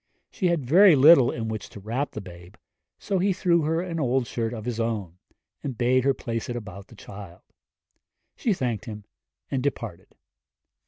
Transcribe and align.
She 0.31 0.47
had 0.47 0.65
very 0.65 0.95
little 0.95 1.29
in 1.29 1.47
which 1.47 1.69
to 1.69 1.79
wrap 1.79 2.13
the 2.13 2.21
babe, 2.21 2.55
so 2.97 3.19
he 3.19 3.33
threw 3.33 3.61
her 3.61 3.81
an 3.81 3.99
old 3.99 4.25
shirt 4.25 4.51
of 4.51 4.65
his 4.65 4.79
own, 4.79 5.19
and 5.61 5.77
bade 5.77 6.05
her 6.05 6.13
place 6.15 6.49
it 6.49 6.55
about 6.55 6.87
the 6.87 6.95
child. 6.95 7.43
She 8.35 8.51
thanked 8.51 8.85
him 8.85 9.05
and 9.51 9.61
departed. 9.61 10.15